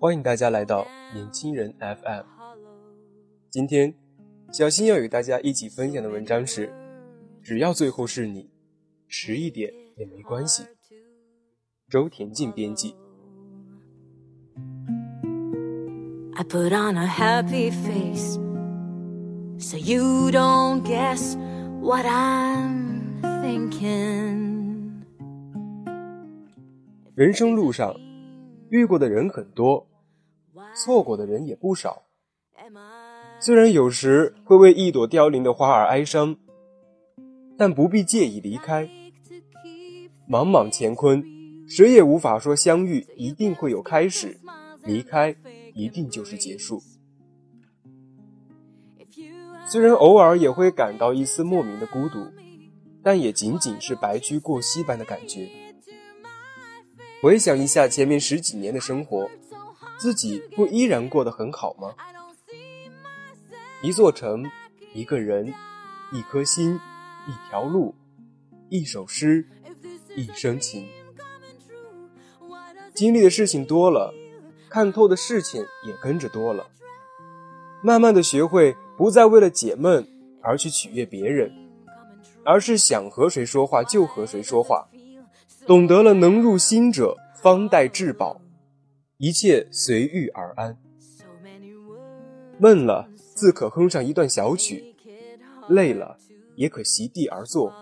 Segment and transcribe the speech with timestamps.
[0.00, 0.84] 欢迎大家来到
[1.14, 2.24] 年轻人 FM。
[3.48, 3.94] 今天，
[4.50, 6.72] 小新要与大家一起分享的文章是：
[7.42, 8.50] 只要最后是你，
[9.06, 10.64] 迟一点也没关系。
[11.88, 12.96] 周田静编辑。
[27.20, 28.00] 人生路上，
[28.70, 29.86] 遇过的人很多，
[30.74, 32.04] 错过的人也不少。
[33.38, 36.38] 虽然有时会为一朵凋零的花而哀伤，
[37.58, 38.88] 但不必介意离开。
[40.26, 41.22] 茫茫乾坤，
[41.68, 44.40] 谁也无法说相遇一定会有开始，
[44.82, 45.36] 离开
[45.74, 46.82] 一定就是结束。
[49.66, 52.28] 虽然偶尔也会感到一丝莫名的孤独，
[53.02, 55.46] 但也仅仅是白驹过隙般的感觉。
[57.22, 59.30] 回想一下前面十几年的生活，
[59.98, 61.94] 自己不依然过得很好吗？
[63.82, 64.44] 一座城，
[64.94, 65.52] 一个人，
[66.12, 66.80] 一颗心，
[67.28, 67.94] 一条路，
[68.70, 69.46] 一首诗，
[70.16, 70.88] 一生情。
[72.94, 74.14] 经历的事情多了，
[74.70, 76.66] 看透的事情也跟着多了。
[77.82, 80.06] 慢慢的学会不再为了解闷
[80.42, 81.52] 而去取悦别人，
[82.44, 84.88] 而是想和谁说话就和谁说话。
[85.70, 88.40] 懂得了，能入心者方待至宝，
[89.18, 90.76] 一切随遇而安。
[92.58, 94.82] 闷了，自可哼上一段小曲；
[95.68, 96.16] 累了，
[96.56, 97.72] 也可席地而坐。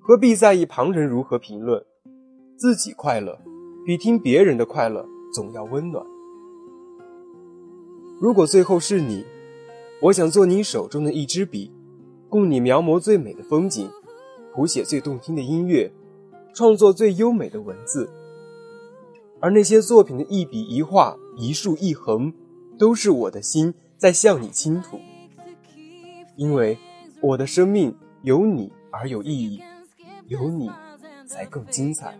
[0.00, 1.84] 何必在意旁人如何评论？
[2.56, 3.38] 自己快乐，
[3.84, 6.02] 比听别人的快乐总要温暖。
[8.18, 9.26] 如果最后是你，
[10.00, 11.70] 我想做你手中的一支笔，
[12.30, 13.90] 供你描摹最美的风景，
[14.54, 15.92] 谱写最动听的音乐。
[16.56, 18.08] 创作最优美的文字，
[19.40, 22.32] 而那些作品的一笔一画、一竖一横，
[22.78, 24.98] 都是我的心在向你倾吐。
[26.34, 26.78] 因为
[27.20, 29.60] 我的生命有你而有意义，
[30.28, 30.70] 有你
[31.26, 32.18] 才更精彩。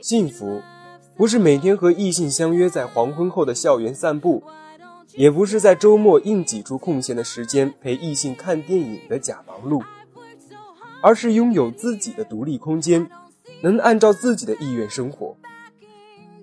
[0.00, 0.62] 幸福，
[1.16, 4.40] 不是每天和异性相约在黄昏后的校园散步，
[5.16, 9.82] 也不是在周末硬挤出空闲的时间陪异性看电影的假忙碌。
[11.04, 13.10] 而是拥有自己的独立空间，
[13.60, 15.36] 能按照自己的意愿生活，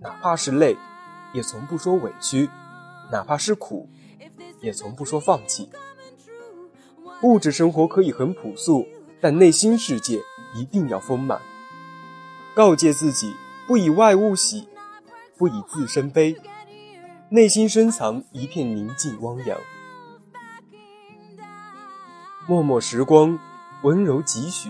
[0.01, 0.77] 哪怕是累，
[1.33, 2.47] 也从不说委屈；
[3.11, 3.89] 哪怕是苦，
[4.61, 5.71] 也从不说放弃。
[7.23, 8.85] 物质生活可以很朴素，
[9.19, 10.21] 但内心世界
[10.53, 11.41] 一定要丰满。
[12.53, 13.33] 告诫自己，
[13.65, 14.67] 不以外物喜，
[15.39, 16.35] 不以自身悲，
[17.29, 19.57] 内心深藏一片宁静汪洋。
[22.47, 23.39] 默默时光。
[23.83, 24.69] 温柔几许，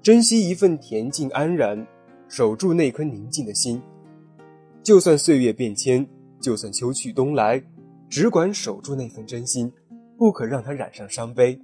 [0.00, 1.86] 珍惜一份恬静安然，
[2.28, 3.82] 守住那颗宁静的心。
[4.82, 6.06] 就算岁月变迁，
[6.40, 7.62] 就算秋去冬来，
[8.08, 9.70] 只管守住那份真心，
[10.16, 11.60] 不可让它染上伤悲。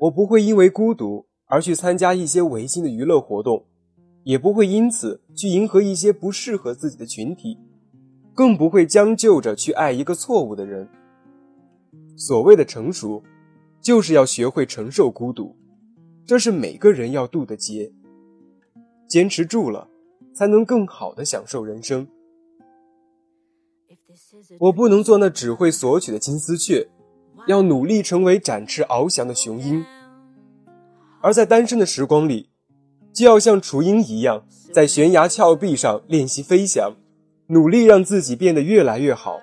[0.00, 3.64] 我不会因为孤独而去参加一些违心的娱乐活动，
[4.24, 7.56] 也不会因此去迎合一些不适合自己的群体，
[8.34, 10.88] 更不会将就着去爱一个错误的人。
[12.16, 13.22] 所谓的成熟。
[13.80, 15.56] 就是要学会承受孤独，
[16.26, 17.92] 这是每个人要渡的劫。
[19.06, 19.88] 坚持住了，
[20.34, 22.06] 才能更好的享受人生。
[24.58, 26.88] 我不能做那只会索取的金丝雀，
[27.46, 29.84] 要努力成为展翅翱翔的雄鹰。
[31.22, 32.50] 而在单身的时光里，
[33.12, 36.94] 就要像雏鹰一样，在悬崖峭壁上练习飞翔，
[37.46, 39.40] 努力让自己变得越来越好。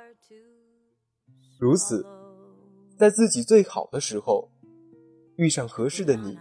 [1.59, 2.05] 如此。
[2.97, 4.50] 在自己最好的时候，
[5.36, 6.38] 遇上合适的你，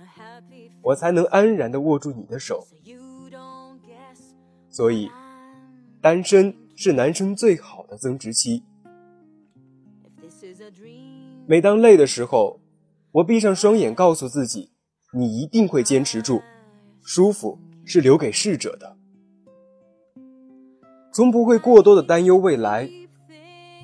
[0.83, 2.67] 我才能安然地握住你的手。
[4.71, 5.11] 所以，
[6.01, 8.63] 单身是男生最好的增值期。
[11.47, 12.61] 每当累的时候，
[13.13, 14.71] 我闭上双眼，告诉自己，
[15.13, 16.41] 你一定会坚持住。
[17.03, 18.97] 舒服是留给逝者的，
[21.13, 22.89] 从不会过多的担忧未来。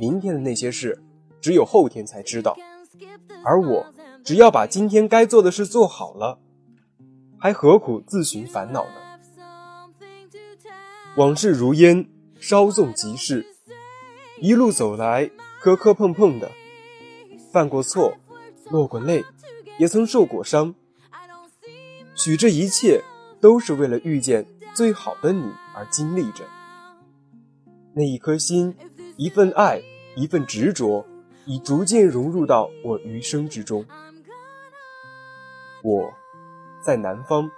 [0.01, 1.03] 明天的那些事，
[1.41, 2.57] 只有后天才知道。
[3.45, 3.87] 而我，
[4.25, 6.39] 只要把今天该做的事做好了，
[7.39, 8.93] 还何苦自寻烦恼呢？
[11.17, 12.09] 往事如烟，
[12.39, 13.47] 稍纵即逝。
[14.41, 16.51] 一路走来，磕磕碰碰的，
[17.53, 18.15] 犯过错，
[18.71, 19.25] 落过泪，
[19.79, 20.75] 也曾受过伤。
[22.15, 23.03] 许这一切，
[23.41, 26.45] 都是为了遇见最好的你而经历着。
[27.95, 28.77] 那一颗心，
[29.17, 29.83] 一份爱，
[30.17, 31.05] 一份执着。
[31.47, 33.85] 已逐渐融入到我余生之中。
[35.83, 36.13] 我，
[36.85, 37.51] 在南方，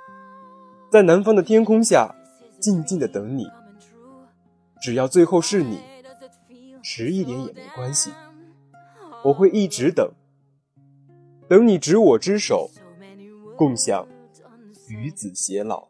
[0.90, 2.14] 在南方的天空下，
[2.60, 3.46] 静静的等你。
[4.80, 5.80] 只要最后是你，
[6.82, 8.12] 迟一点也没关系，
[9.24, 10.10] 我会一直等，
[11.48, 12.70] 等你执我之手，
[13.56, 14.06] 共享
[14.88, 15.88] 与子偕老。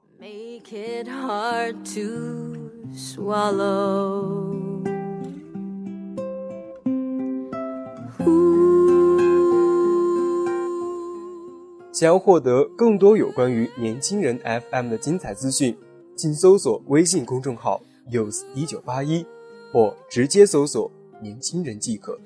[12.03, 14.37] 想要获得更多有关于年轻人
[14.73, 15.79] FM 的精彩资讯，
[16.17, 19.25] 请搜索微信公众号 “use 一九八一”，
[19.73, 20.91] 或直接搜索
[21.23, 22.19] “年轻人”即可。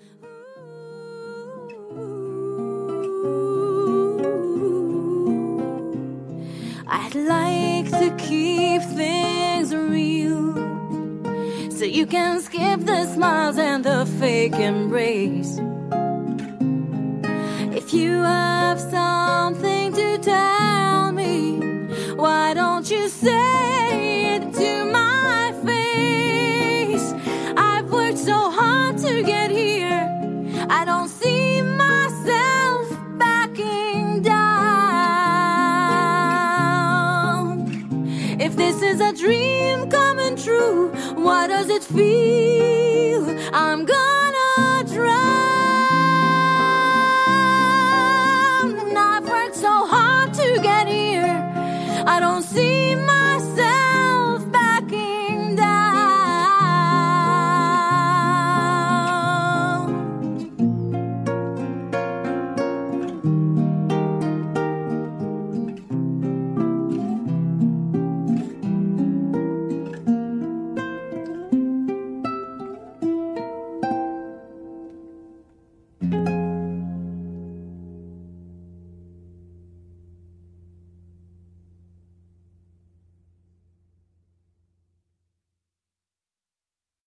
[17.86, 21.60] If you have something to tell me,
[22.16, 27.14] why don't you say it to my face?
[27.56, 30.02] I've worked so hard to get here.
[30.68, 32.88] I don't see myself
[33.18, 34.36] backing down.
[38.40, 43.28] If this is a dream coming true, what does it feel?
[43.54, 43.95] I'm gonna